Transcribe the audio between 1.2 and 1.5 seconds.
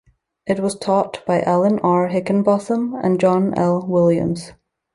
by